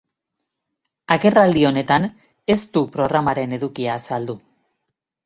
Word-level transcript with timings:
Agerraldi 1.15 1.65
honetan 1.69 2.07
ez 2.53 2.57
du 2.79 2.83
programaren 2.97 3.55
edukia 3.59 3.99
azaldu. 3.99 4.37